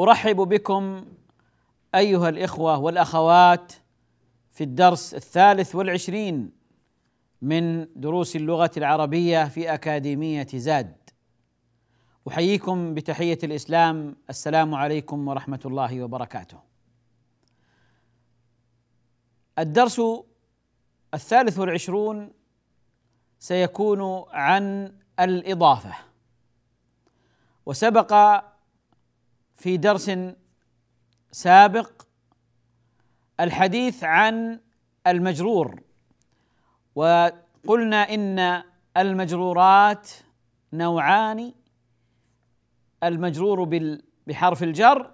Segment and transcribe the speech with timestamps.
[0.00, 1.04] أرحب بكم
[1.94, 3.72] أيها الإخوة والأخوات
[4.50, 6.52] في الدرس الثالث والعشرين
[7.42, 10.96] من دروس اللغة العربية في أكاديمية زاد.
[12.28, 14.16] أحييكم بتحية الإسلام.
[14.30, 16.58] السلام عليكم ورحمة الله وبركاته.
[19.58, 20.00] الدرس
[21.14, 22.32] الثالث والعشرون
[23.38, 25.94] سيكون عن الإضافة.
[27.66, 28.44] وسبق
[29.54, 30.10] في درس
[31.32, 32.02] سابق
[33.40, 34.60] الحديث عن
[35.06, 35.82] المجرور.
[36.94, 38.62] وقلنا إن
[38.96, 40.10] المجرورات
[40.72, 41.52] نوعان
[43.02, 43.68] المجرور
[44.26, 45.10] بحرف الجر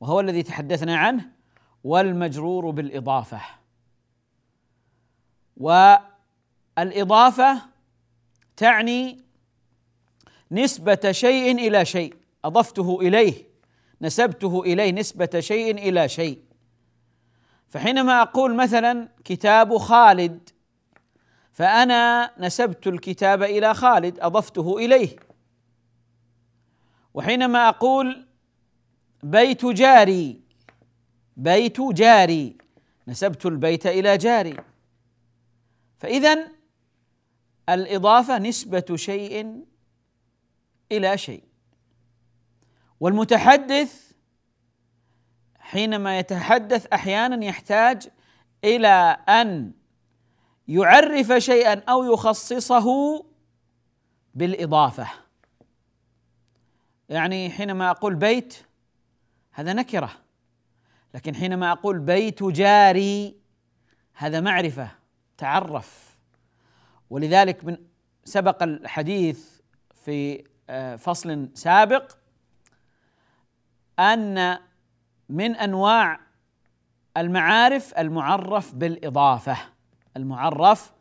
[0.00, 1.30] وهو الذي تحدثنا عنه
[1.84, 3.40] والمجرور بالإضافة.
[6.76, 7.62] والإضافة
[8.56, 9.24] تعني
[10.50, 13.49] نسبة شيء إلى شيء أضفته إليه.
[14.02, 16.42] نسبته إليه نسبة شيء إلى شيء.
[17.68, 20.48] فحينما أقول مثلا كتاب خالد
[21.52, 25.16] فأنا نسبت الكتاب إلى خالد أضفته إليه.
[27.14, 28.26] وحينما أقول
[29.22, 30.40] بيت جاري
[31.36, 32.56] بيت جاري
[33.08, 34.56] نسبت البيت إلى جاري.
[35.98, 36.48] فاذا
[37.68, 39.64] الإضافة نسبة شيء
[40.92, 41.49] إلى شيء.
[43.00, 44.12] والمتحدث
[45.58, 48.08] حينما يتحدث أحيانا يحتاج
[48.64, 49.72] إلى أن
[50.68, 52.86] يعرف شيئا أو يخصصه
[54.34, 55.08] بالإضافة.
[57.08, 58.56] يعني حينما أقول بيت
[59.52, 60.10] هذا نكرة.
[61.14, 63.36] لكن حينما أقول بيت جاري
[64.14, 64.90] هذا معرفة
[65.38, 66.16] تعرف.
[67.10, 67.76] ولذلك من
[68.24, 69.60] سبق الحديث
[70.04, 72.12] في آه، فصل سابق
[74.00, 74.58] أن
[75.28, 76.20] من أنواع
[77.16, 79.56] المعارف المعرف بالإضافة
[80.16, 80.92] المعرف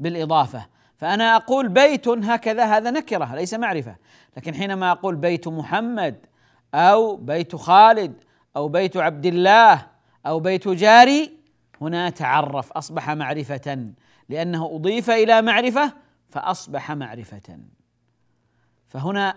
[0.00, 0.66] بالإضافة.
[0.96, 3.96] فأنا أقول بيت هكذا هذا نكرة ليس معرفة.
[4.36, 6.26] لكن حينما أقول بيت محمد
[6.74, 8.24] أو بيت خالد
[8.56, 9.86] أو بيت عبد الله
[10.26, 11.38] أو بيت جاري
[11.80, 13.92] هنا تعرف أصبح معرفة.
[14.28, 15.92] لأنه أضيف إلى معرفة
[16.30, 17.58] فأصبح معرفة.
[18.88, 19.34] فهنا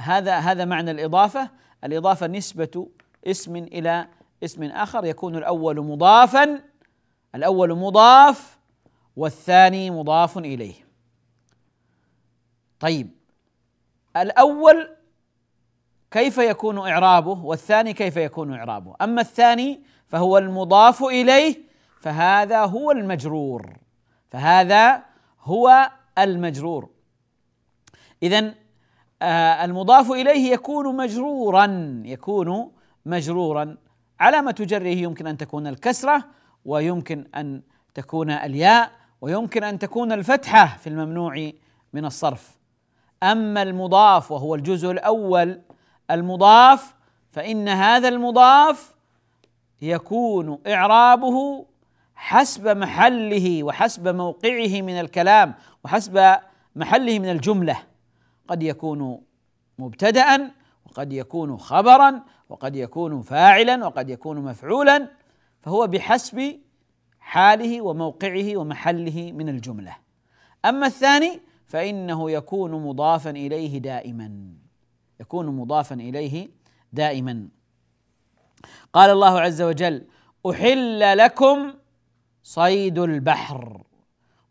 [0.00, 1.50] هذا هذا معنى الإضافة.
[1.84, 2.88] الإضافة نسبة
[3.26, 4.08] اسم إلى
[4.44, 6.62] اسم آخر يكون الأول مضافا
[7.34, 8.58] الأول مضاف
[9.16, 10.74] والثاني مضاف إليه.
[12.80, 13.10] طيب
[14.16, 14.96] الأول
[16.10, 21.56] كيف يكون إعرابه والثاني كيف يكون إعرابه؟ أما الثاني فهو المضاف إليه
[22.00, 23.76] فهذا هو المجرور
[24.30, 25.02] فهذا
[25.40, 26.88] هو المجرور.
[28.22, 28.54] آه
[29.22, 31.66] المضاف إليه يكون مجرورا
[32.04, 32.70] يكون
[33.06, 33.76] مجرورا.
[34.20, 36.24] علامة جره يمكن أن تكون الكسرة
[36.64, 37.62] ويمكن أن
[37.94, 41.50] تكون الياء ويمكن أن تكون الفتحة في الممنوع
[41.92, 42.58] من الصرف.
[43.22, 45.60] أما المضاف وهو الجزء الأول
[46.10, 46.94] المضاف
[47.32, 48.94] فإن هذا المضاف
[49.82, 51.66] يكون إعرابه
[52.14, 56.36] حسب محله وحسب موقعه من الكلام وحسب
[56.76, 57.89] محله من الجملة.
[58.50, 59.22] قد يكون
[59.78, 60.50] مبتدأ
[60.86, 65.08] وقد يكون خبرا وقد يكون فاعلا وقد يكون مفعولا
[65.60, 66.60] فهو بحسب
[67.20, 69.96] حاله وموقعه ومحله من الجملة.
[70.64, 74.54] أما الثاني فإنه يكون مضافا إليه دائما.
[75.20, 76.48] يكون مضافا إليه
[76.92, 77.48] دائما.
[78.92, 80.06] قال الله عز وجل
[80.50, 81.74] أحل لكم
[82.42, 83.82] صيد البحر.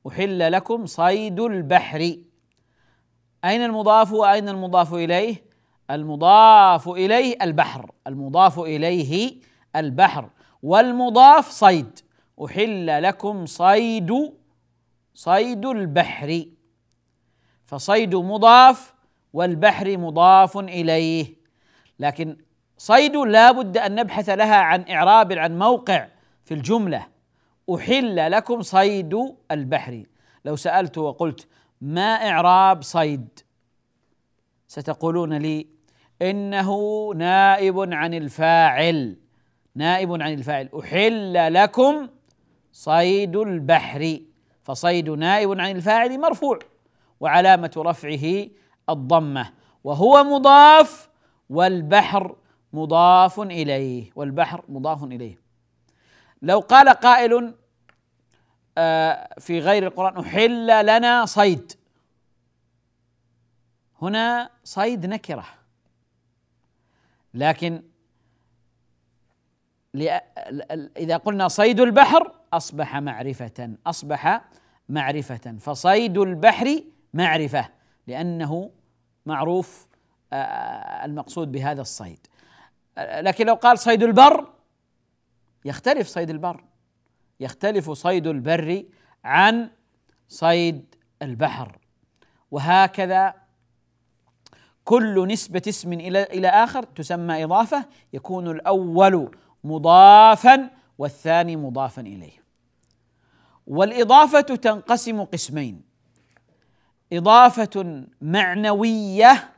[0.08, 2.18] أحل لكم صيد البحر.
[3.46, 5.44] أين المضاف وأين المضاف إليه؟
[5.92, 7.92] المضاف إليه البحر.
[8.08, 9.36] المضاف إليه
[9.76, 10.30] البحر.
[10.64, 12.00] والمضاف صيد.
[12.46, 14.34] أحل لكم صيد
[15.14, 16.46] صيد البحر.
[17.66, 18.94] فصيد مضاف
[19.34, 21.36] والبحر مضاف إليه.
[22.00, 22.38] لكن
[22.78, 26.08] صيد لا بد أن نبحث لها عن إعراب عن موقع
[26.46, 27.08] في الجملة.
[27.76, 30.04] أحل لكم صيد البحر.
[30.46, 31.48] لو سألت وقلت
[31.82, 33.40] ما إعراب صيد.
[34.68, 35.68] ستقولون لي
[36.22, 39.18] إنه نائب عن الفاعل.
[39.76, 40.70] نائب عن الفاعل.
[40.80, 42.08] أحل لكم
[42.72, 44.20] صيد البحر.
[44.64, 46.60] فصيد نائب عن الفاعل مرفوع.
[47.20, 48.48] وعلامة رفعه
[48.90, 49.54] الضمة.
[49.84, 51.10] وهو مضاف
[51.50, 52.36] والبحر
[52.74, 54.12] مضاف إليه.
[54.16, 55.40] والبحر مضاف إليه.
[56.42, 57.54] لو قال قائل
[59.40, 61.74] في غير القرآن احل لنا صيد.
[64.02, 65.46] هنا صيد نكرة.
[67.34, 67.84] لكن
[70.98, 74.42] إذا قلنا صيد البحر أصبح معرفة أصبح
[74.90, 75.58] معرفة.
[75.60, 76.84] فصيد البحر
[77.14, 77.70] معرفة
[78.08, 78.72] لأنه
[79.26, 79.88] معروف
[80.34, 82.28] آه، المقصود بهذا الصيد.
[82.98, 84.54] لكن لو قال صيد البر
[85.66, 86.64] يختلف صيد البر.
[87.40, 88.84] يختلف صيد البر
[89.24, 89.70] عن
[90.28, 91.78] صيد البحر.
[92.52, 93.34] وهكذا
[94.84, 102.40] كل نسبة اسم إلى إلى آخر تسمى إضافة يكون الأول مضافا والثاني مضافا إليه.
[103.68, 105.82] والإضافة تنقسم قسمين.
[107.14, 109.50] إضافة معنوية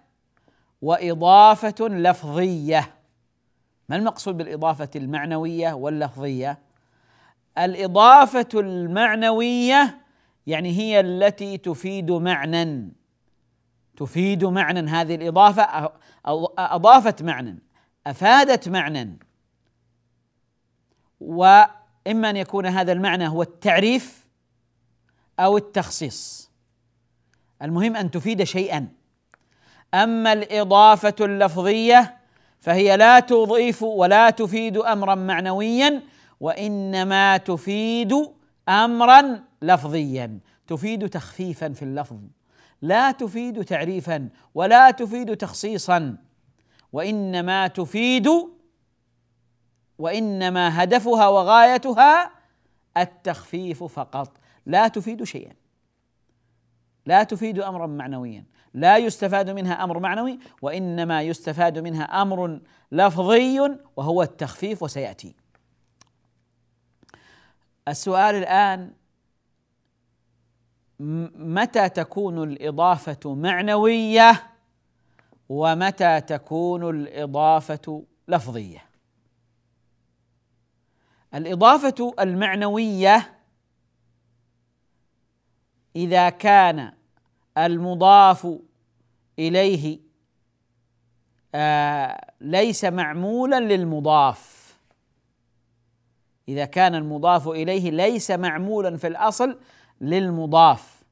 [0.81, 2.94] وإضافة لفظية.
[3.89, 6.60] ما المقصود بالإضافة المعنوية واللفظية؟
[7.57, 10.01] الإضافة المعنوية
[10.48, 12.89] يعني هي التي تفيد معنى.
[13.98, 15.92] تفيد معنى هذه الإضافة
[16.57, 17.59] أضافت معنى
[18.07, 19.19] أفادت معنى.
[21.19, 24.25] وإما أن يكون هذا المعنى هو التعريف
[25.39, 26.51] أو التخصيص.
[27.62, 28.88] المهم أن تفيد شيئا.
[29.94, 32.18] أما الإضافة اللفظية
[32.59, 36.01] فهي لا تضيف ولا تفيد امرا معنويا
[36.42, 38.14] وإنما تفيد
[38.70, 42.18] امرا لفظيا تفيد تخفيفا في اللفظ.
[42.82, 46.18] لا تفيد تعريفا ولا تفيد تخصيصا.
[46.94, 48.30] وإنما تفيد
[49.98, 52.32] وإنما هدفها وغايتها
[52.98, 54.38] التخفيف فقط.
[54.66, 55.54] لا تفيد شيئا.
[57.06, 58.46] لا تفيد امرا معنويا.
[58.74, 62.60] لا يستفاد منها أمر معنوي وإنما يستفاد منها أمر
[62.92, 63.60] لفظي
[63.96, 65.41] وهو التخفيف وسيأتي.
[67.92, 68.94] السؤال الآن
[71.36, 74.44] متى تكون الإضافة معنوية
[75.50, 78.86] ومتى تكون الإضافة لفظية؟
[81.34, 83.40] الإضافة المعنوية
[85.96, 86.94] إذا كان
[87.58, 88.60] المضاف
[89.40, 90.00] إليه
[91.56, 94.61] آه ليس معمولا للمضاف.
[96.51, 99.59] إذا كان المضاف إليه ليس معمولا في الأصل
[100.01, 101.03] للمضاف.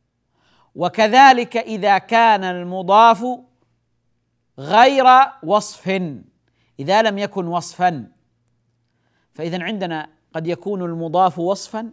[0.75, 3.25] وكذلك إذا كان المضاف
[4.59, 5.06] غير
[5.44, 5.88] وصف
[6.80, 8.07] إذا لم يكن وصفا.
[9.33, 11.92] فاذا عندنا قد يكون المضاف وصفا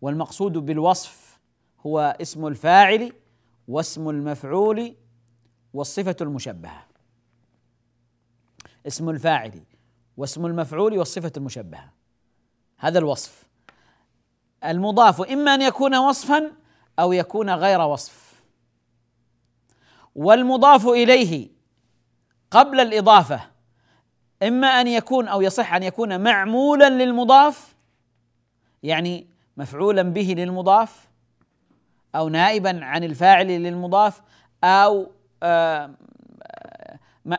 [0.00, 1.38] والمقصود بالوصف
[1.86, 3.12] هو اسم الفاعل
[3.68, 4.94] واسم المفعول
[5.74, 6.86] والصفة المشبهة.
[8.86, 9.62] اسم الفاعل
[10.22, 11.92] واسم المفعول والصفة المشبهة.
[12.78, 13.42] هذا الوصف.
[14.64, 16.52] المضاف إما أن يكون وصفا
[16.98, 18.32] أو يكون غير وصف.
[20.14, 21.48] والمضاف إليه
[22.50, 23.40] قبل الإضافة
[24.42, 27.74] إما أن يكون أو يصح أن يكون معمولا للمضاف
[28.82, 29.26] يعني
[29.56, 31.08] مفعولا به للمضاف
[32.14, 34.22] أو نائبا عن الفاعل للمضاف
[34.64, 35.10] أو
[35.42, 35.90] آه،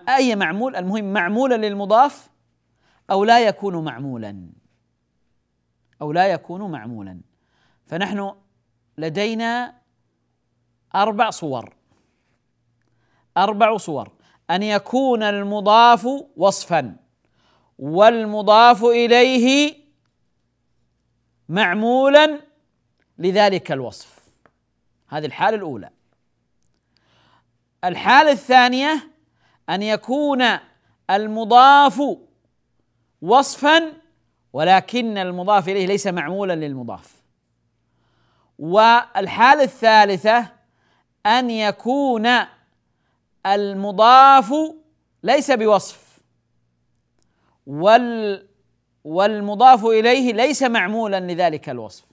[0.09, 2.32] أي معمول المهم معمولا للمضاف
[3.13, 4.49] أو لا يكون معمولا.
[6.01, 7.21] أو لا يكون معمولا.
[7.85, 8.35] فنحن
[8.97, 9.75] لدينا
[10.95, 11.73] أربع صور.
[13.37, 14.11] أربع صور.
[14.49, 16.95] أن يكون المضاف وصفا.
[17.79, 19.75] والمضاف إليه
[21.49, 22.41] معمولا
[23.17, 24.29] لذلك الوصف.
[25.07, 25.89] هذه الحالة الأولى.
[27.83, 29.11] الحالة الثانية
[29.69, 30.43] أن يكون
[31.09, 32.01] المضاف
[33.23, 33.93] وصفا
[34.53, 37.23] ولكن المضاف إليه ليس معمولا للمضاف.
[38.59, 40.47] والحالة الثالثة
[41.25, 42.29] أن يكون
[43.45, 44.53] المضاف
[45.23, 46.19] ليس بوصف
[47.67, 48.47] وال
[49.03, 52.05] والمضاف إليه ليس معمولا لذلك الوصف.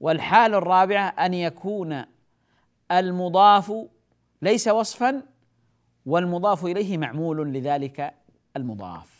[0.00, 2.04] والحال الرابعة أن يكون
[2.92, 3.72] المضاف
[4.42, 5.22] ليس وصفا
[6.06, 8.14] والمضاف إليه معمول لذلك
[8.56, 9.19] المضاف.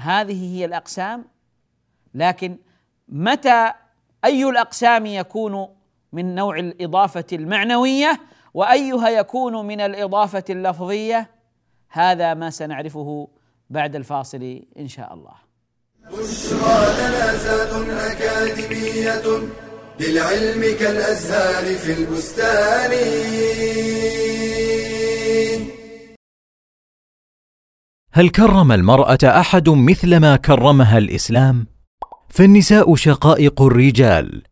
[0.00, 1.24] هذه هي الأقسام
[2.14, 2.56] لكن
[3.08, 3.72] متى
[4.24, 5.68] أي الأقسام يكون
[6.12, 8.20] من نوع الإضافة المعنوية
[8.54, 11.30] وأيها يكون من الإضافة اللفظية؟
[11.88, 13.28] هذا ما سنعرفه
[13.70, 15.34] بعد الفاصل إن شاء الله.
[16.10, 19.22] بشرى لنا أكاديمية
[20.00, 22.90] للعلم كالأزهار في البستان.
[28.12, 31.66] هل كرم المرأة أحد مثل ما كرمها الإسلام؟
[32.28, 34.42] فالنساء شقائق الرجال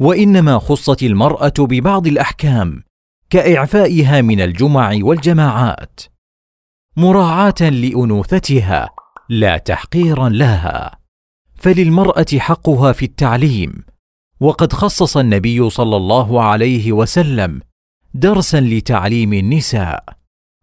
[0.00, 2.82] وإنما خصت المرأة ببعض الأحكام
[3.30, 6.00] كإعفائها من الجمع والجماعات
[6.96, 8.90] مراعاة لأنوثتها
[9.28, 10.98] لا تحقيرا لها.
[11.54, 13.84] فللمرأة حقها في التعليم
[14.40, 17.60] وقد خصص النبي صلى الله عليه وسلم
[18.14, 20.19] درسا لتعليم النساء.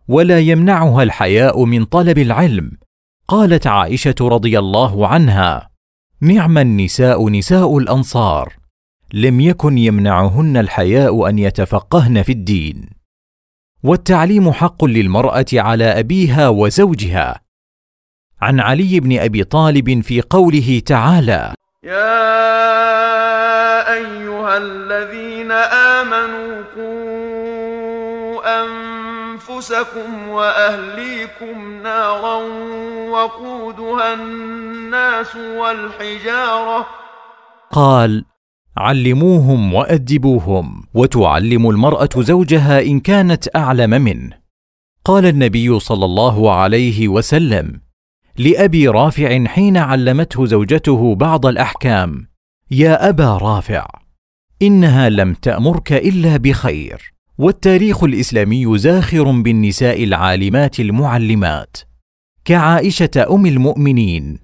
[0.08, 2.72] ولا يمنعها الحياء من طلب العلم.
[3.28, 5.70] قالت عائشة رضي الله عنها
[6.22, 8.54] نعم النساء نساء الأنصار.
[9.14, 12.90] لم يكن يمنعهن الحياء أن يتفقهن في الدين.
[13.84, 17.42] والتعليم حق للمرأة على أبيها وزوجها.
[18.42, 22.34] عن علي بن أبي طالب في قوله تعالى يا
[23.94, 28.62] أيها الذين آمنوا قوا
[29.50, 32.36] أنفسكم وأهليكم نارا
[33.10, 36.88] وقودها الناس والحجارة.
[37.72, 38.25] قال
[38.77, 44.38] علموهم وأدبوهم وتعلم المرأة زوجها إن كانت أعلم منه.
[45.06, 47.82] قال النبي صلى الله عليه وسلم
[48.38, 52.27] لأبي رافع حين علمته زوجته بعض الأحكام
[52.72, 53.88] يا أبا رافع
[54.62, 57.16] إنها لم تأمرك إلا بخير.
[57.39, 61.77] والتاريخ الإسلامي زاخر بالنساء العالمات المعلمات.
[62.46, 64.39] كعائشة أم المؤمنين.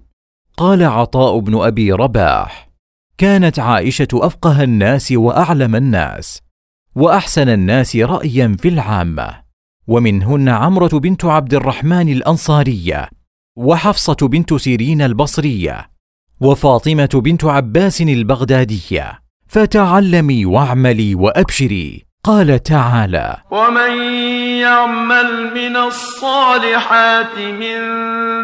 [0.58, 2.70] قال عطاء بن أبي رباح
[3.18, 6.42] كانت عائشة أفقه الناس وأعلم الناس
[6.96, 9.44] وأحسن الناس رايا في العامة.
[9.88, 13.10] ومنهن عمرة بنت عبد الرحمن الأنصارية
[13.58, 15.90] وحفصة بنت سيرين البصرية
[16.40, 19.20] وفاطمة بنت عباس البغدادية.
[19.48, 22.13] فتعلمي واعملي وأبشري.
[22.26, 24.02] قال تعالى ومن
[24.62, 27.80] يعمل من الصالحات من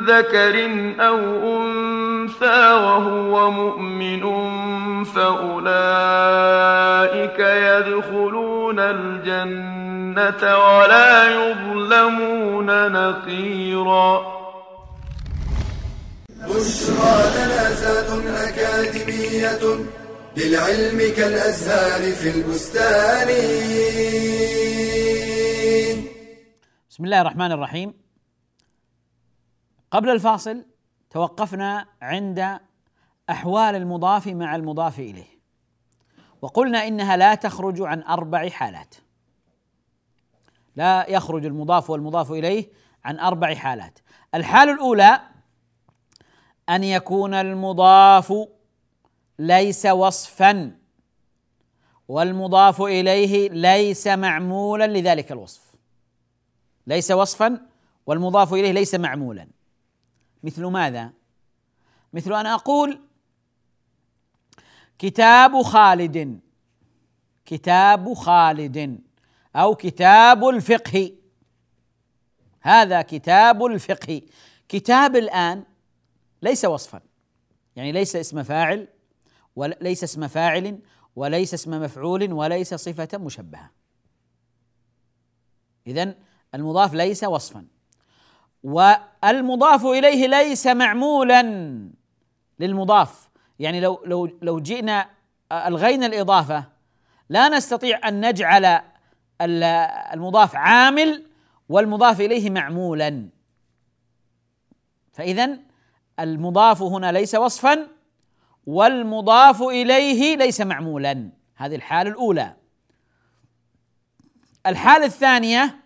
[0.05, 0.69] ذكر
[0.99, 1.17] أو
[1.61, 4.23] انثى وهو مؤمن
[5.03, 5.79] فاولئك
[7.39, 14.39] يدخلون الجنه ولا يظلمون نقيرا
[16.29, 17.69] بشرى لنا
[18.49, 19.79] أكاديمية
[20.39, 23.27] للعلم كالأزهار في البستان.
[26.89, 27.93] بسم الله الرحمن الرحيم.
[29.91, 30.65] قبل الفاصل
[31.09, 32.59] توقفنا عند
[33.29, 35.39] أحوال المضاف مع المضاف إليه.
[36.41, 38.95] وقلنا إنها لا تخرج عن أربع حالات.
[40.75, 42.69] لا يخرج المضاف والمضاف إليه
[43.03, 43.99] عن أربع حالات.
[44.35, 45.21] الحالة الأولى
[46.69, 48.33] أن يكون المضاف
[49.39, 50.77] ليس وصفا
[52.07, 55.61] والمضاف إليه ليس معمولا لذلك الوصف.
[56.87, 57.65] ليس وصفا
[58.05, 59.47] والمضاف إليه ليس معمولا.
[60.43, 61.13] مثل ماذا؟
[62.13, 63.01] مثل أن أقول
[64.99, 66.39] كتاب خالد
[67.45, 68.99] كتاب خالد
[69.55, 71.11] أو كتاب الفقه.
[72.61, 74.21] هذا كتاب الفقه.
[74.69, 75.63] كتاب الآن
[76.41, 77.01] ليس وصفا
[77.75, 78.87] يعني ليس اسم فاعل
[79.59, 80.79] وليس اسم فاعل
[81.15, 83.71] وليس اسم مفعول وليس صفة مشبهة.
[85.87, 86.15] إذا
[86.55, 87.65] المضاف ليس وصفا.
[88.63, 91.41] والمضاف إليه ليس معمولا
[92.59, 93.29] للمضاف.
[93.59, 95.09] يعني لو لو لو جئنا
[95.51, 96.63] ألغينا الإضافة
[97.29, 98.81] لا نستطيع أن نجعل
[99.41, 101.25] المضاف عامل
[101.69, 103.29] والمضاف إليه معمولا.
[105.11, 105.59] فإذا
[106.19, 107.98] المضاف هنا ليس وصفا
[108.65, 111.29] والمضاف إليه ليس معمولا.
[111.55, 112.55] هذه الحالة الأولى.
[114.65, 115.79] الحالة الثانية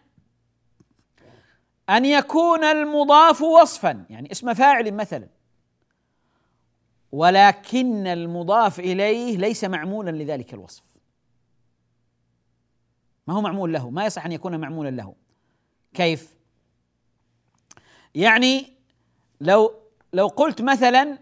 [1.90, 5.28] أن يكون المضاف وصفا يعني اسم فاعل مثلا.
[7.12, 10.84] ولكن المضاف إليه ليس معمولا لذلك الوصف.
[13.28, 15.16] ما هو معمول له؟ ما يصح أن يكون معمولا له.
[15.94, 16.36] كيف؟
[18.16, 18.74] يعني
[19.42, 19.74] لو
[20.14, 21.18] لو قلت مثلا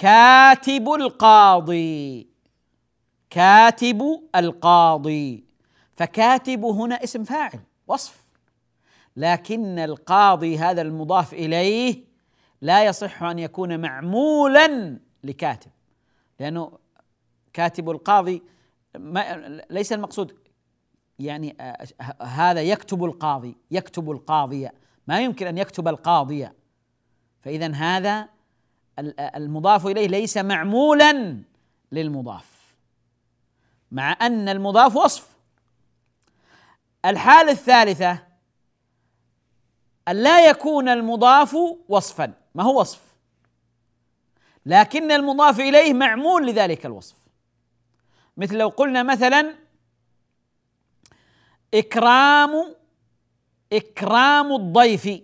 [0.00, 2.28] كاتب القاضي.
[3.30, 4.02] كاتب
[4.36, 5.44] القاضي.
[5.96, 8.20] فكاتب هنا اسم فاعل وصف.
[9.16, 12.04] لكن القاضي هذا المضاف إليه
[12.60, 15.70] لا يصح أن يكون معمولا لكاتب
[16.40, 16.78] لأنه
[17.52, 18.42] كاتب القاضي
[18.98, 20.38] ما ليس المقصود.
[21.18, 21.86] يعني آه،
[22.22, 24.74] هذا يكتب القاضي يكتب القاضية
[25.06, 26.54] ما يمكن أن يكتب القاضية
[27.40, 28.39] فاذا هذا
[29.20, 31.36] المضاف إليه ليس معمولا
[31.92, 32.50] للمضاف
[33.92, 35.28] مع أن المضاف وصف.
[37.04, 38.22] الحالة الثالثة
[40.08, 41.56] أن لا يكون المضاف
[41.88, 43.00] وصفا ما هو وصف؟
[44.66, 47.16] لكن المضاف إليه معمول لذلك الوصف.
[48.36, 49.54] مثل لو قلنا مثلا
[51.74, 52.74] إكرام
[53.72, 55.20] إكرام الضيف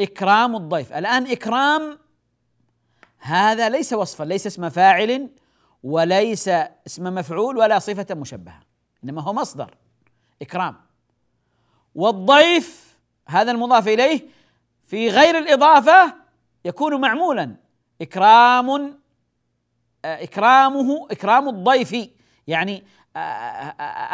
[0.00, 0.92] إكرام الضيف.
[0.92, 1.98] الآن إكرام
[3.24, 5.30] هذا ليس وصفا ليس اسم فاعل
[5.82, 6.48] وليس
[6.86, 8.60] اسم مفعول ولا صفة مشبهة
[9.04, 9.74] إنما هو مصدر
[10.42, 10.76] إكرام.
[11.94, 14.20] والضيف هذا المضاف إليه
[14.84, 16.14] في غير الإضافة
[16.64, 17.56] يكون معمولا
[18.02, 18.98] إكرام
[20.04, 22.08] إكرامه إكرام الضيف
[22.46, 22.84] يعني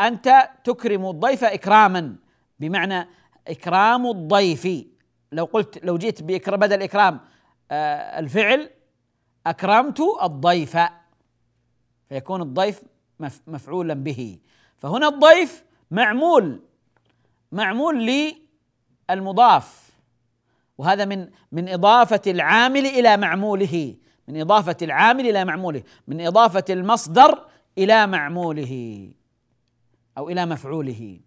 [0.06, 2.16] أنت تكرم الضيف إكراما
[2.60, 3.08] بمعنى
[3.48, 4.68] إكرام الضيف.
[5.32, 7.20] لو قلت لو بإكرام بدل إكرام
[7.72, 8.70] الفعل
[9.46, 10.78] أكرمت الضيف.
[12.08, 12.82] فيكون الضيف
[13.46, 14.38] مفعولا به.
[14.78, 16.60] فهنا الضيف معمول
[17.52, 18.34] معمول
[19.10, 19.90] للمضاف.
[20.78, 23.96] وهذا من من إضافة العامل إلى معموله.
[24.28, 25.82] من إضافة العامل إلى معموله.
[26.08, 27.46] من إضافة المصدر
[27.78, 29.12] إلى معموله.
[30.18, 31.20] أو إلى مفعوله.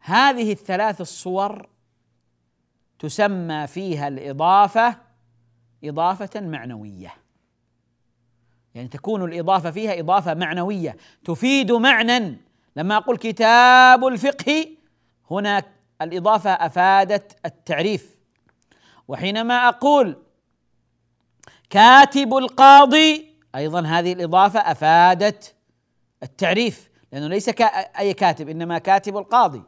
[0.00, 1.68] هذه الثلاث الصور
[2.98, 5.09] تسمى فيها الإضافة
[5.84, 7.14] إضافة معنوية.
[8.74, 10.96] يعني تكون الإضافة فيها إضافة معنوية.
[11.24, 12.36] تفيد معنى.
[12.76, 14.66] لما أقول كتاب الفقه
[15.30, 15.62] هنا
[16.02, 18.16] الإضافة أفادت التعريف.
[19.08, 20.16] وحينما أقول
[21.70, 25.54] كاتب القاضي أيضا هذه الإضافة أفادت
[26.22, 27.50] التعريف لأنه ليس
[27.98, 29.62] أي كاتب إنما كاتب القاضي.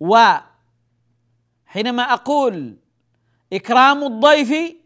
[0.00, 0.42] وحينما
[2.02, 2.76] أقول
[3.52, 4.79] إكرام الضيف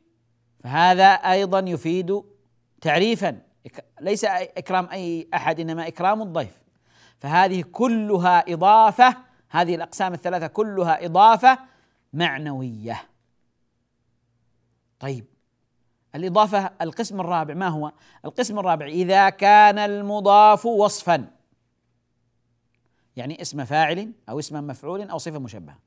[0.64, 2.22] فهذا أيضا يفيد
[2.80, 3.40] تعريفا.
[4.00, 6.62] ليس إكرام أي أحد إنما إكرام الضيف.
[7.18, 9.16] فهذه كلها إضافة
[9.50, 11.58] هذه الأقسام الثلاثة كلها إضافة
[12.12, 13.02] معنوية.
[15.00, 15.24] طيب
[16.14, 17.92] الإضافة القسم الرابع ما هو؟
[18.24, 21.30] القسم الرابع إذا كان المضاف وصفا.
[23.16, 25.78] يعني اسم فاعل أو اسم مفعول أو صفة مشبهة.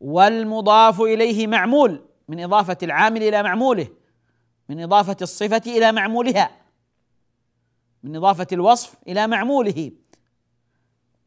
[0.00, 2.07] والمضاف إليه معمول.
[2.28, 3.88] من إضافة العامل إلى معموله
[4.68, 6.50] من إضافة الصفة إلى معمولها
[8.02, 9.92] من إضافة الوصف إلى معموله.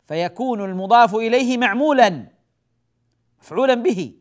[0.08, 2.28] فيكون المضاف إليه معمولا
[3.40, 4.14] مفعولا به.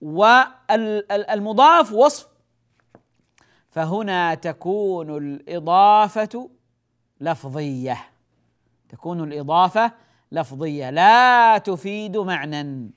[0.00, 2.28] والمضاف وصف
[3.70, 6.50] فهنا تكون الإضافة
[7.20, 8.10] لفظية.
[8.88, 9.92] تكون الإضافة
[10.32, 10.90] لفظية.
[10.90, 12.90] لا تفيد معنى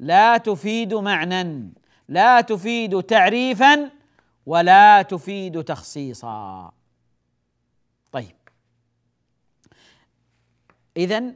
[0.00, 1.72] لا تفيد معنى
[2.08, 3.90] لا تفيد تعريفا
[4.46, 6.72] ولا تفيد تخصيصا.
[8.12, 8.36] طيب.
[10.96, 11.34] اذا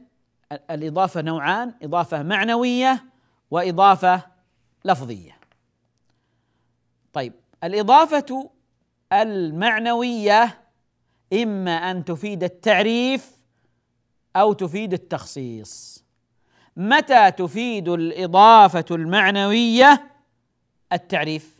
[0.51, 3.05] الإضافة نوعان إضافة معنوية
[3.51, 4.21] وإضافة
[4.85, 5.37] لفظية.
[7.13, 7.33] طيب.
[7.63, 8.49] الإضافة
[9.13, 10.61] المعنوية
[11.33, 13.31] إما أن تفيد التعريف
[14.35, 15.94] أو تفيد التخصيص.
[16.77, 20.11] متى تفيد الإضافة المعنوية؟
[20.93, 21.59] التعريف.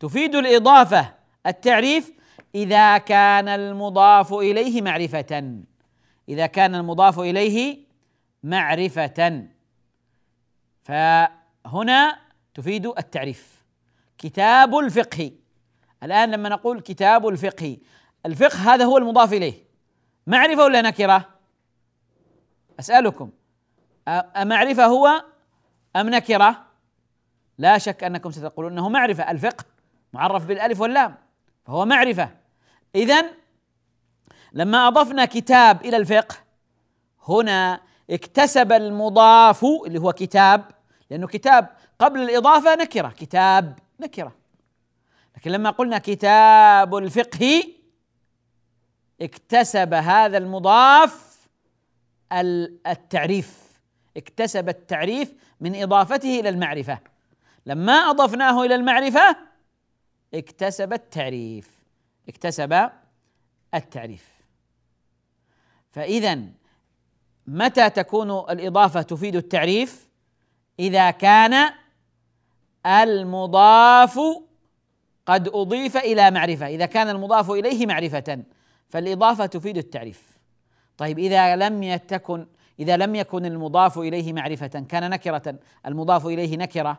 [0.00, 1.14] تفيد الإضافة
[1.46, 2.12] التعريف
[2.54, 5.62] إذا كان المضاف إليه معرفة.
[6.28, 7.78] إذا كان المضاف إليه
[8.42, 9.46] معرفة.
[10.82, 12.18] فهنا
[12.54, 13.64] تفيد التعريف.
[14.18, 15.30] كتاب الفقه.
[16.02, 17.76] الآن لما نقول كتاب الفقه
[18.26, 19.66] الفقه هذا هو المضاف إليه.
[20.26, 21.28] معرفة ولا نكرة؟
[22.80, 23.30] أسألكم.
[24.08, 25.24] أمعرفة هو
[25.96, 26.66] أم نكرة؟
[27.58, 29.30] لا شك أنكم ستقولون أنه معرفة.
[29.30, 29.64] الفقه
[30.12, 31.14] معرف بالألف واللام
[31.66, 32.30] فهو معرفة.
[32.94, 33.24] إذا
[34.52, 36.36] لما أضفنا كتاب إلى الفقه
[37.28, 40.64] هنا اكتسب المضاف اللي هو كتاب
[41.10, 44.34] لأنه كتاب قبل الإضافة نكرة كتاب نكرة.
[45.36, 47.64] لكن لما قلنا كتاب الفقه
[49.20, 51.38] اكتسب هذا المضاف
[52.86, 53.65] التعريف.
[54.16, 56.98] اكتسب التعريف من إضافته إلى المعرفة.
[57.66, 59.36] لما أضفناه إلى المعرفة
[60.34, 61.70] اكتسب التعريف
[62.28, 62.90] اكتسب
[63.74, 64.28] التعريف.
[65.90, 66.38] فإذا
[67.46, 70.08] متى تكون الإضافة تفيد التعريف؟
[70.80, 71.72] إذا كان
[72.86, 74.20] المضاف
[75.26, 76.66] قد أضيف إلى معرفة.
[76.66, 78.42] إذا كان المضاف إليه معرفة
[78.88, 80.38] فالإضافة تفيد التعريف.
[80.98, 82.46] طيب إذا لم تكن
[82.78, 85.58] إذا لم يكن المضاف إليه معرفة كان نكرة.
[85.86, 86.98] المضاف إليه نكرة.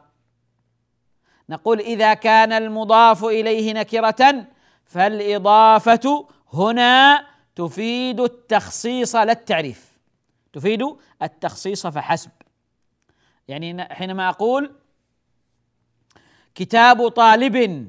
[1.50, 4.48] نقول إذا كان المضاف إليه نكرة
[4.86, 9.98] فالإضافة هنا تفيد التخصيص لا التعريف.
[10.54, 10.84] تفيد
[11.22, 12.32] التخصيص فحسب.
[13.48, 14.76] يعني حينما أقول
[16.56, 17.88] كتاب طالب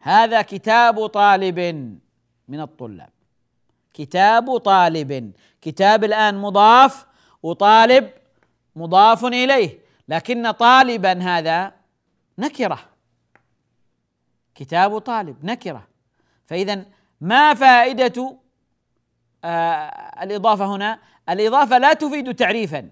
[0.00, 1.58] هذا كتاب طالب
[2.48, 3.10] من الطلاب.
[3.94, 5.32] كتاب طالب
[5.66, 7.06] كتاب الآن مضاف
[7.42, 8.10] وطالب
[8.76, 11.72] مضاف إليه لكن طالبا هذا
[12.38, 12.78] نكرة.
[14.54, 15.88] كتاب طالب نكرة.
[16.46, 16.84] فاذا
[17.20, 18.38] ما فائدة
[19.44, 20.98] آه الإضافة هنا؟
[21.28, 22.90] الإضافة لا تفيد تعريفا.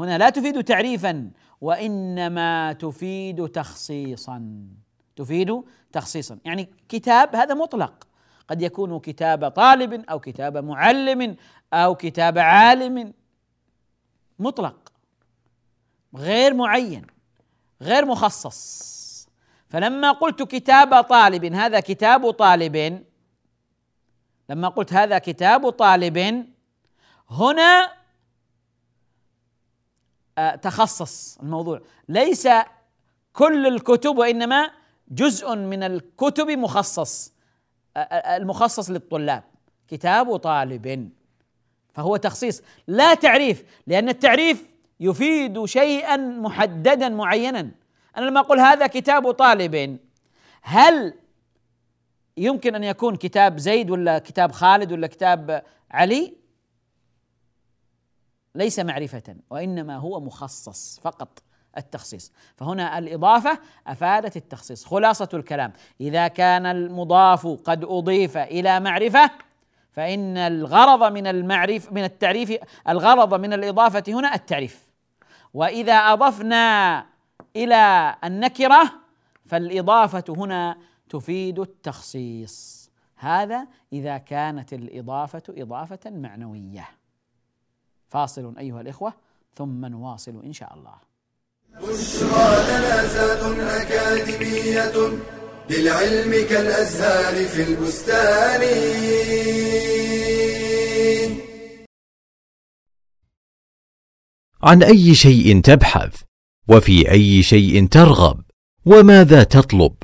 [0.00, 4.66] هنا لا تفيد تعريفا وإنما تفيد تخصيصا.
[5.16, 5.62] تفيد
[5.92, 6.38] تخصيصا.
[6.44, 8.06] يعني كتاب هذا مطلق.
[8.48, 11.36] قد يكون كتاب طالب أو كتاب معلم
[11.72, 13.12] أو كتاب عالم.
[14.38, 14.92] مطلق.
[16.16, 17.06] غير معين.
[17.82, 19.28] غير مخصص.
[19.68, 23.04] فلما قلت كتاب طالب هذا كتاب طالب.
[24.48, 26.46] لما قلت هذا كتاب طالب
[27.30, 27.92] هنا
[30.38, 31.80] آه، تخصص الموضوع.
[32.08, 32.48] ليس
[33.32, 34.70] كل الكتب وإنما
[35.08, 37.32] جزء من الكتب مخصص.
[37.96, 39.42] المخصص للطلاب
[39.88, 41.10] كتاب طالب
[41.94, 42.62] فهو تخصيص.
[42.86, 44.68] لا تعريف لأن التعريف
[45.00, 47.70] يفيد شيئا محددا معينا.
[48.16, 49.98] أنا لما أقول هذا كتاب طالب
[50.62, 51.14] هل
[52.36, 56.36] يمكن أن يكون كتاب زيد ولا كتاب خالد ولا كتاب علي؟
[58.54, 61.42] ليس معرفة وإنما هو مخصص فقط.
[61.76, 62.32] التخصيص.
[62.56, 64.84] فهنا الإضافة أفادت التخصيص.
[64.84, 65.72] خلاصة الكلام.
[66.00, 69.30] إذا كان المضاف قد أضيف إلى معرفة
[69.92, 72.56] فإن الغرض من المعرف من التعريف
[72.88, 74.86] الغرض من الإضافة هنا التعريف.
[75.54, 77.06] وإذا أضفنا
[77.56, 78.92] إلى النكرة
[79.46, 80.76] فالإضافة هنا
[81.08, 82.90] تفيد التخصيص.
[83.16, 86.88] هذا إذا كانت الإضافة إضافة معنوية.
[88.08, 89.12] فاصل أيها الإخوة
[89.54, 91.11] ثم نواصل إن شاء الله.
[91.80, 94.92] بشرى لنا أكاديمية
[95.70, 98.62] للعلم كالأزهار في البستان.
[104.62, 106.22] عن أي شيء تبحث؟
[106.68, 108.40] وفي أي شيء ترغب؟
[108.84, 109.94] وماذا تطلب؟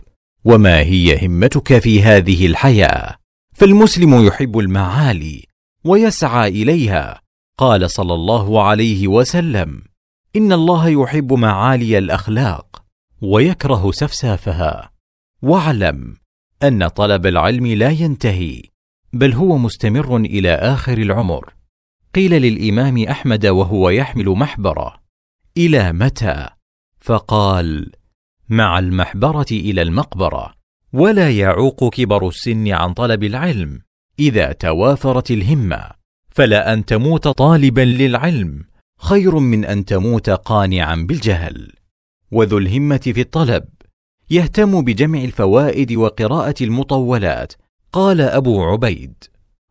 [0.45, 3.17] وما هي همتك في هذه الحياة؟
[3.55, 5.45] فالمسلم يحب المعالي
[5.85, 7.23] ويسعى إليها
[7.59, 9.83] قال صلى الله عليه وسلم.
[10.37, 12.85] إن الله يحب معالي الأخلاق
[13.23, 14.91] ويكره سفسافها.
[15.43, 16.17] واعلم
[16.63, 18.63] أن طلب العلم لا ينتهي
[19.13, 21.55] بل هو مستمر إلى آخر العمر.
[22.15, 25.01] قيل للإمام أحمد وهو يحمل محبره
[25.57, 26.49] إلى متى؟
[27.01, 27.93] فقال
[28.49, 30.53] مع المحبرة إلى المقبرة
[30.93, 33.81] ولا يعوق كبر السن عن طلب العلم
[34.19, 35.91] إذا توافرت الهمة
[36.31, 38.65] فلا أن تموت طالبا للعلم.
[38.99, 41.73] خير من أن تموت قانعا بالجهل.
[42.31, 43.65] وذو الهمة في الطلب
[44.31, 47.53] يهتم بجمع الفوائد وقراءة المطولات
[47.93, 49.15] قال أبو عبيد.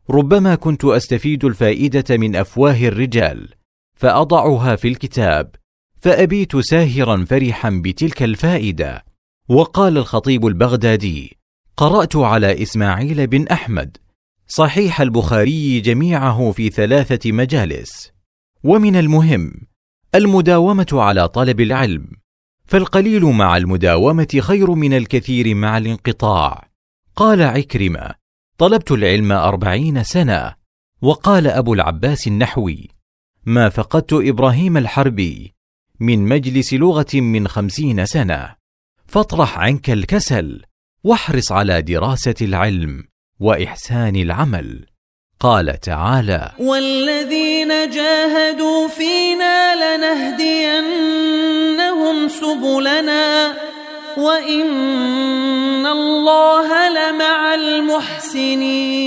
[0.09, 3.49] ربما كنت أستفيد الفائدة من أفواه الرجال
[3.95, 5.55] فأضعها في الكتاب
[6.01, 9.05] فأبيت ساهرا فرحا بتلك الفائدة.
[9.49, 11.37] وقال الخطيب البغدادي
[11.77, 13.97] قرأت على إسماعيل بن أحمد
[14.47, 18.16] صحيح البخاري جميعه في ثلاثة مجالس.
[18.67, 19.51] ومن المهم
[20.15, 22.07] المداومة على طلب العلم
[22.65, 26.67] فالقليل مع المداومة خير من الكثير مع الانقطاع.
[27.15, 28.15] قال عكرمة
[28.57, 30.55] طلبت العلم أربعين سنة.
[31.01, 32.87] وقال أبو العباس النحوي
[33.45, 35.53] ما فقدت إبراهيم الحربي
[35.99, 38.55] من مجلس لغة من خمسين سنة.
[39.05, 40.63] فاطرح عنك الكسل
[41.03, 43.03] واحرص على دراسة العلم
[43.39, 44.96] وإحسان العمل.
[45.39, 50.97] قال تعالى والذين جاهدوا فينا لنهدينهم
[52.29, 53.53] سبلنا
[54.17, 58.97] وإن الله لمع المحسنين.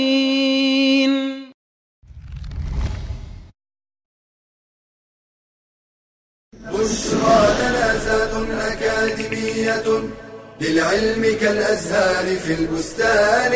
[6.53, 8.33] بشرى جنازات
[8.71, 9.87] أكاديمية
[10.61, 13.53] للعلم كالأزهار في البستان.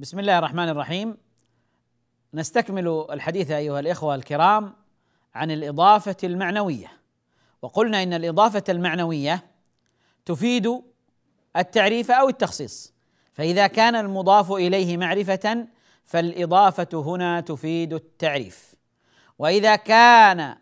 [0.00, 1.16] بسم الله الرحمن الرحيم.
[2.34, 4.74] نستكمل الحديث أيها الإخوة الكرام
[5.34, 6.92] عن الإضافة المعنوية.
[7.62, 9.46] وقلنا إن الإضافة المعنوية
[10.24, 10.82] تفيد
[11.56, 12.94] التعريف أو التخصيص.
[13.32, 15.66] فإذا كان المضاف إليه معرفة
[16.04, 18.74] فالإضافة هنا تفيد التعريف.
[19.38, 20.56] وإذا كان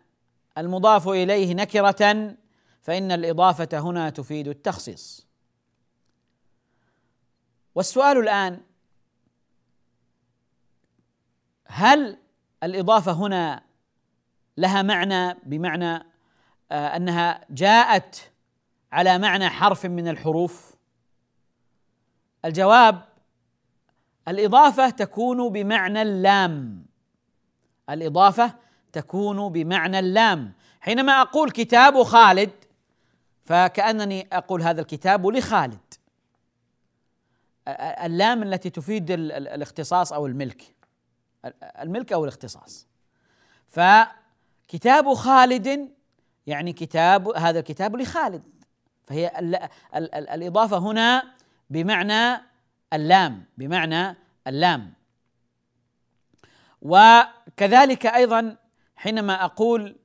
[0.57, 2.35] المضاف إليه نكرة
[2.81, 5.27] فإن الإضافة هنا تفيد التخصيص.
[7.75, 8.68] والسؤال الآن
[11.69, 12.17] هل
[12.63, 13.63] الإضافة هنا
[14.57, 16.05] لها معنى بمعنى
[16.71, 18.31] آه، أنها جاءت
[18.91, 20.75] على معنى حرف من الحروف؟
[22.45, 23.03] الجواب
[24.27, 26.85] الإضافة تكون بمعنى اللام.
[27.89, 28.53] الإضافة
[28.93, 30.53] تكون بمعنى اللام.
[30.81, 32.51] حينما أقول كتاب خالد
[33.45, 35.93] فكأنني أقول هذا الكتاب لخالد.
[38.03, 40.78] اللام التي تفيد الاختصاص أو الملك.
[41.81, 42.87] الملك أو الاختصاص.
[43.67, 45.89] فكتاب خالد
[46.47, 48.43] يعني كتاب هذا الكتاب لخالد.
[49.07, 49.55] فهي ال
[49.95, 51.23] ال ال الإضافة هنا
[51.69, 52.41] بمعنى
[52.93, 54.15] اللام بمعنى
[54.47, 54.93] اللام.
[56.81, 58.57] وكذلك أيضا
[58.95, 59.95] حينما أقول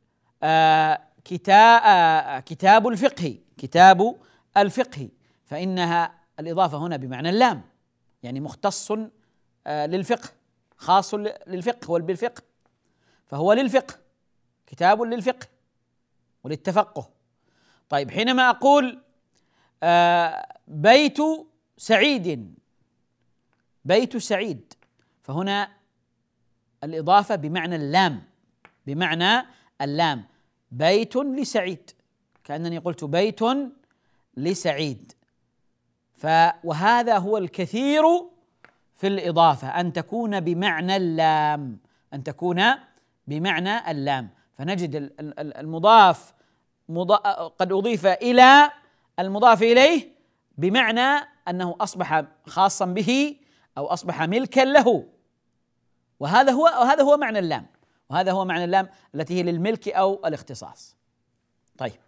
[0.42, 4.16] آه كتاب آه كتاب الفقه كتاب
[4.56, 5.08] الفقه
[5.44, 7.62] فإنها الإضافة هنا بمعنى اللام
[8.22, 8.92] يعني مختص
[9.66, 10.28] آه للفقه.
[10.84, 11.14] خاص
[11.46, 12.42] للفقه والبالفقه.
[13.26, 13.94] فهو للفقه
[14.66, 15.46] كتاب للفقه
[16.44, 17.10] وللتفقه.
[17.88, 19.02] طيب حينما أقول
[19.82, 21.18] آه بيت
[21.76, 22.54] سعيد
[23.84, 24.74] بيت سعيد
[25.22, 25.72] فهنا
[26.84, 28.22] الإضافة بمعنى اللام
[28.86, 29.46] بمعنى
[29.80, 30.24] اللام.
[30.70, 31.90] بيت لسعيد
[32.44, 33.40] كأنني قلت بيت
[34.36, 35.12] لسعيد.
[36.14, 36.26] ف
[36.64, 38.02] وهذا هو الكثير
[38.94, 41.78] في الإضافة أن تكون بمعنى اللام
[42.14, 42.62] أن تكون
[43.26, 44.30] بمعنى اللام.
[44.52, 46.34] فنجد المضاف
[47.58, 48.70] قد أضيف إلى
[49.18, 50.14] المضاف إليه
[50.58, 53.36] بمعنى أنه أصبح خاصا به
[53.78, 55.08] أو أصبح ملكا له.
[56.20, 57.66] وهذا هو وهذا هو معنى اللام.
[58.10, 60.96] وهذا هو معنى اللام التي هي للملك أو الاختصاص.
[61.78, 62.00] طيب.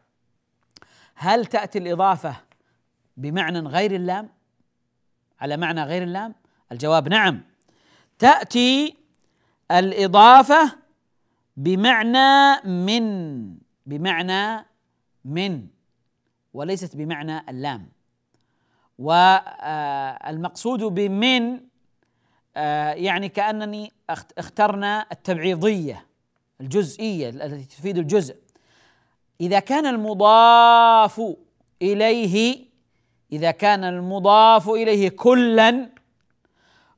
[1.14, 2.36] هل تأتي الإضافة
[3.16, 4.28] بمعنى غير اللام؟
[5.40, 6.34] على معنى غير اللام؟
[6.72, 7.42] الجواب نعم.
[8.18, 8.96] تأتي
[9.70, 10.72] الإضافة
[11.56, 14.66] بمعنى من بمعنى
[15.24, 15.66] من
[16.54, 17.88] وليست بمعنى اللام.
[18.98, 21.60] والمقصود بمن
[22.56, 23.92] آه، يعني كأنني
[24.38, 26.06] اخترنا التبعيضية
[26.60, 28.36] الجزئية التي تفيد الجزء.
[29.40, 31.22] إذا كان المضاف
[31.82, 32.66] إليه
[33.32, 35.88] إذا كان المضاف إليه كلا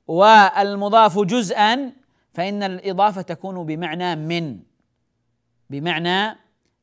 [0.08, 1.92] والمضاف جزءا
[2.34, 4.60] فإن الإضافة تكون بمعنى من.
[5.70, 6.38] بمعنى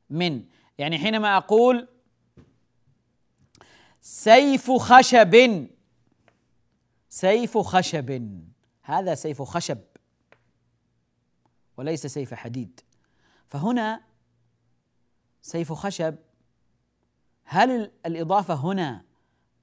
[0.09, 0.43] من.
[0.77, 1.87] يعني حينما أقول
[4.01, 5.67] سيف خشب.
[7.09, 8.39] سيف خشب.
[8.81, 9.77] هذا سيف خشب
[11.77, 12.81] وليس سيف حديد.
[13.47, 14.01] فهنا
[15.41, 16.15] سيف خشب
[17.43, 19.05] هل الإضافة هنا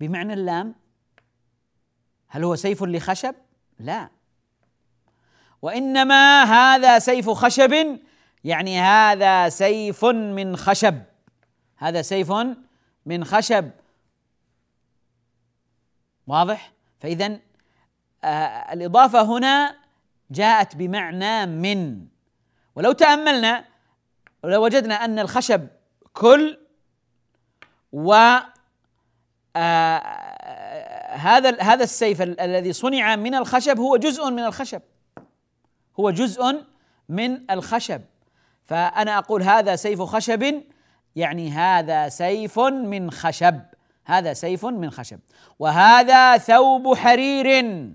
[0.01, 0.75] بمعنى اللام؟
[2.29, 3.35] هل هو سيف لخشب؟
[3.79, 4.09] لا.
[5.63, 7.99] وإنما هذا سيف خشب
[8.45, 11.03] يعني هذا سيف من خشب.
[11.77, 12.33] هذا سيف
[13.07, 13.71] من خشب.
[16.27, 17.39] واضح؟ فإذا
[18.25, 19.77] آه الإضافة هنا
[20.31, 22.07] جاءت بمعنى من.
[22.75, 23.65] ولو تأملنا
[24.45, 25.69] ولو وجدنا أن الخشب
[26.13, 26.59] كل
[27.93, 28.15] و
[29.57, 30.22] آه
[31.13, 34.83] هذا هذا السيف الذي صنع من الخشب هو جزء من الخشب.
[36.01, 36.65] هو جزء
[37.09, 38.01] من الخشب.
[38.65, 40.63] فأنا أقول هذا سيف خشب
[41.17, 43.61] يعني هذا سيف من خشب.
[44.05, 45.19] هذا سيف من خشب.
[45.59, 47.89] وهذا ثوب حرير.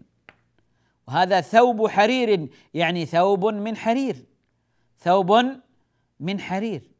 [1.08, 4.25] وهذا ثوب حرير يعني ثوب من حرير.
[4.99, 5.45] ثوب
[6.19, 6.91] من حرير.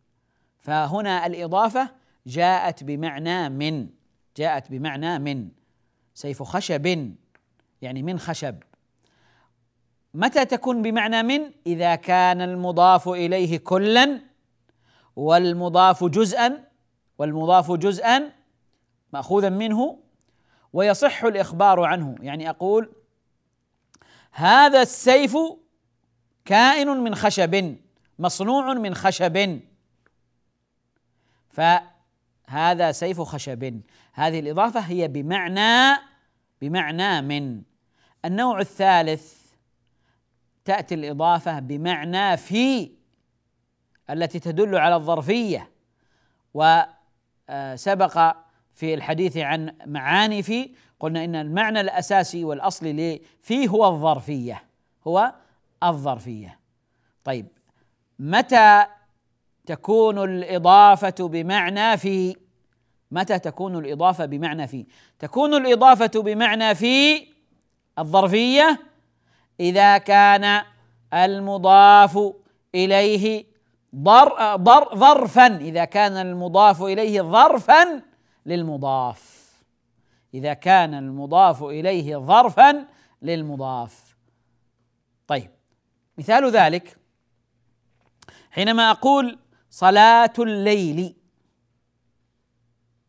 [0.60, 1.90] فهنا الإضافة
[2.28, 3.90] جاءت بمعنى من.
[4.38, 5.57] جاءت بمعنى من.
[6.18, 7.14] سيف خشب.
[7.82, 8.56] يعني من خشب.
[10.14, 14.22] متى تكون بمعنى من؟ إذا كان المضاف إليه كلا
[15.16, 16.64] والمضاف جزءا
[17.18, 18.32] والمضاف جزءا
[19.14, 20.00] ماخوذا منه
[20.74, 22.16] ويصح الإخبار عنه.
[22.20, 22.92] يعني أقول
[24.32, 25.38] هذا السيف
[26.46, 27.76] كائن من خشب
[28.20, 29.60] مصنوع من خشب.
[31.50, 33.82] فهذا سيف خشب.
[34.14, 36.07] هذه الإضافة هي بمعنى
[36.62, 37.62] بمعنى من.
[38.26, 39.38] النوع الثالث
[40.66, 42.92] تأتي الإضافة بمعنى في
[44.10, 45.72] التي تدل على الظرفية
[46.54, 48.36] وسبق
[48.74, 54.64] في الحديث عن معاني في قلنا إن المعنى الأساسي والاصلي في هو الظرفية
[55.08, 55.34] هو
[55.84, 56.60] الظرفية.
[57.24, 57.48] طيب
[58.20, 58.86] متى
[59.66, 62.36] تكون الإضافة بمعنى في؟
[63.12, 64.86] متى تكون الإضافة بمعنى في؟
[65.20, 67.28] تكون الإضافة بمعنى في
[68.00, 68.80] الظرفية
[69.60, 70.62] إذا كان
[71.14, 72.34] المضاف
[72.76, 73.46] إليه
[73.96, 75.48] ضر ظرفا.
[75.48, 78.02] إذا كان المضاف إليه ظرفا
[78.46, 79.38] للمضاف.
[80.34, 82.86] إذا كان المضاف إليه ظرفا
[83.22, 84.18] للمضاف.
[85.28, 85.50] طيب
[86.18, 86.98] مثال ذلك.
[88.52, 89.40] حينما أقول
[89.70, 91.16] صلاة الليل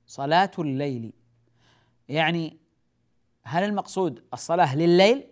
[0.09, 1.13] صلاة الليل.
[2.09, 2.57] يعني
[3.43, 5.27] هل المقصود الصلاة لليل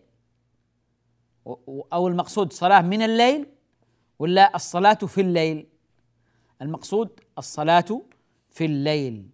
[1.93, 3.47] أو المقصود صلاة من الليل
[4.19, 5.67] ولا الصلاة في الليل؟
[6.63, 8.03] المقصود الصلاة
[8.51, 9.31] في الليل.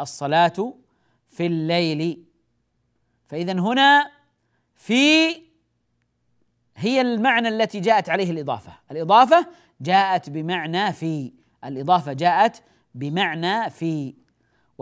[0.00, 0.74] الصلاة
[1.28, 2.24] في الليل.
[3.26, 4.10] فإذا هنا
[4.74, 5.28] في
[6.76, 8.72] هي المعنى التي جاءت عليه الإضافة.
[8.90, 9.46] الإضافة
[9.80, 11.32] جاءت بمعنى في.
[11.64, 12.62] الإضافة جاءت
[12.94, 14.21] بمعنى في.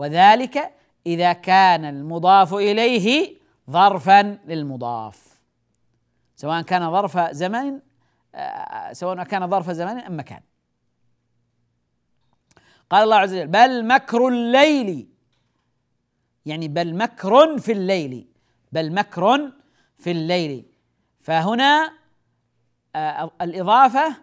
[0.01, 0.73] وذلك
[1.05, 3.37] إذا كان المضاف إليه
[3.69, 5.39] ظرفا للمضاف.
[6.35, 7.79] سواء كان ظرف زمن
[8.35, 10.39] آه، سواء كان ظرف زمان أم مكان.
[12.89, 15.07] قال الله عز وجل بل مكر الليل.
[16.45, 18.27] يعني بل مكر في الليل.
[18.71, 19.51] بل مكر
[19.97, 20.65] في الليل.
[21.21, 21.93] فهنا
[22.95, 24.15] آه الإضافة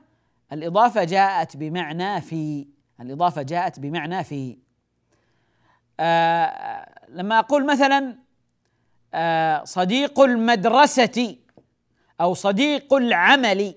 [0.53, 2.69] الإضافة جاءت بمعنى في
[3.01, 4.68] الإضافة جاءت بمعنى في.
[7.09, 8.19] لما أقول مثلا
[9.15, 11.37] آه صديق المدرسة
[12.21, 13.75] أو صديق العمل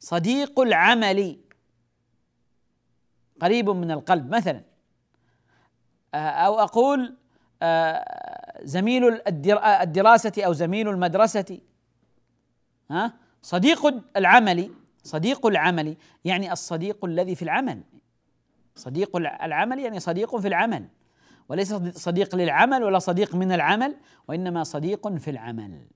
[0.00, 1.38] صديق العمل
[3.40, 4.62] قريب من القلب مثلا.
[6.14, 7.16] آه، أو أقول
[7.62, 9.20] آه، زميل
[9.58, 11.58] الدراسة أو زميل المدرسة.
[12.90, 14.70] ها؟ صديق العمل
[15.04, 17.82] صديق العمل يعني الصديق الذي في العمل.
[18.78, 20.88] صديق العمل يعني صديق في العمل
[21.48, 23.96] وليس صديق للعمل ولا صديق من العمل
[24.28, 25.86] وإنما صديق في العمل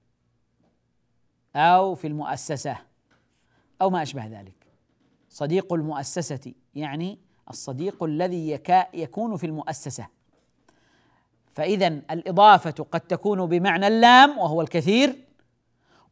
[1.56, 2.76] أو في المؤسسة
[3.82, 4.66] أو ما أشبه ذلك.
[5.28, 7.18] صديق المؤسسة يعني
[7.50, 8.60] الصديق الذي
[8.94, 10.06] يكون في المؤسسة.
[11.54, 15.24] فإذا الإضافة قد تكون بمعنى اللام وهو الكثير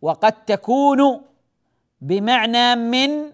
[0.02, 1.22] وقد تكون
[2.00, 3.33] بمعنى من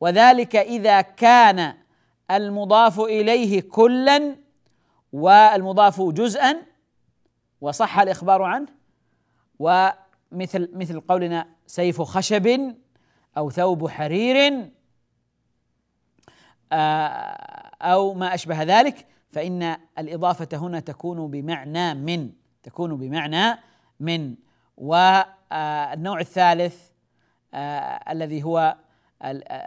[0.00, 1.74] وذلك إذا كان
[2.36, 4.36] المضاف إليه كلا
[5.12, 6.62] والمضاف جزءا
[7.60, 8.66] وصح الإخبار عنه
[9.58, 12.74] ومثل مثل قولنا سيف خشب
[13.36, 14.70] أو ثوب حرير
[16.72, 16.76] آه،
[17.82, 22.30] أو ما أشبه ذلك فإن الإضافة هنا تكون بمعنى من
[22.62, 23.58] تكون بمعنى
[24.00, 24.34] من.
[24.76, 26.90] والنوع الثالث
[27.54, 28.76] آه، الذي هو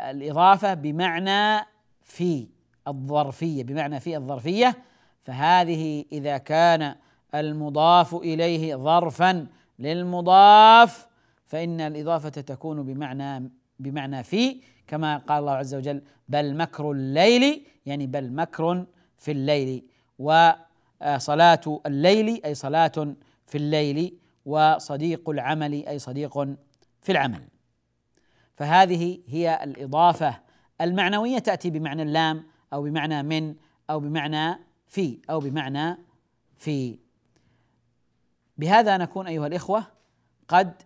[0.10, 1.65] الإضافة بمعنى
[2.04, 2.54] في.
[2.88, 4.76] الظرفية بمعنى في الظرفية
[5.24, 6.95] فهذه إذا كان
[7.36, 9.48] المضاف إليه ظرفا
[9.80, 11.08] للمضاف
[11.45, 18.08] فإن الإضافة تكون بمعنى بمعنى في كما قال الله عز وجل بل مكر الليل يعني
[18.08, 18.86] بل مكر
[19.17, 19.86] في الليل
[20.19, 23.15] وصلاة الليل أي صلاة
[23.48, 26.43] في الليل وصديق العمل أي صديق
[27.02, 27.41] في العمل.
[28.56, 30.39] فهذه هي الإضافة
[30.82, 32.43] المعنوية تأتي بمعنى اللام
[32.75, 33.55] أو بمعنى من
[33.89, 35.97] أو بمعنى في أو بمعنى
[36.58, 37.00] في.
[38.58, 39.83] بهذا نكون أيها الإخوة
[40.47, 40.81] قد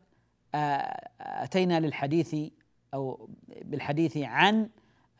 [0.55, 2.35] آه، أتينا للحديث
[2.93, 3.29] أو
[3.61, 4.69] بالحديث عن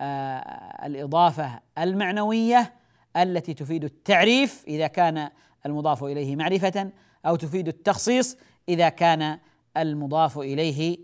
[0.01, 2.73] آه، الإضافة المعنوية
[3.17, 5.29] التي تفيد التعريف إذا كان
[5.65, 6.91] المضاف إليه معرفة
[7.25, 8.37] أو تفيد التخصيص
[8.69, 9.39] إذا كان
[9.77, 10.97] المضاف إليه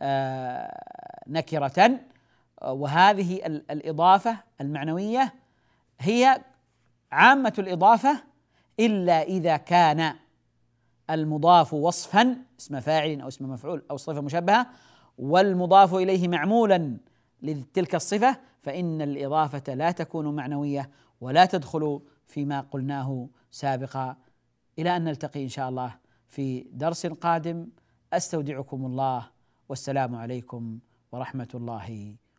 [0.00, 2.00] آه، نكرة.
[2.64, 5.34] وهذه الإضافة المعنوية
[6.00, 6.40] هي
[7.12, 8.22] عامة الإضافة
[8.80, 10.14] إلا إذا كان
[11.10, 14.66] المضاف وصفا اسم فاعل أو اسم مفعول أو صفة مشبهة
[15.18, 16.96] والمضاف إليه معمولا
[17.42, 20.90] لتلك الصفة فإن الإضافة لا تكون معنوية
[21.20, 24.16] ولا تدخل فيما قلناه سابقا.
[24.78, 25.94] إلى أن نلتقي إن شاء الله
[26.28, 27.66] في درس قادم.
[28.12, 29.30] أستودعكم الله.
[29.68, 30.78] والسلام عليكم
[31.12, 32.16] ورحمة الله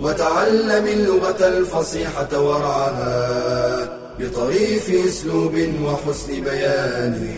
[0.00, 7.34] وتعلم اللغة الفصيحة ورعاها بطريف أسلوب وحسن بيان.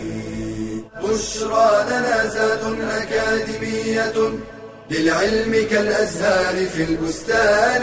[1.02, 2.60] بشرى لنا زاد
[2.90, 4.12] أكاديمية
[4.90, 7.82] للعلم كالأزهار في البستان.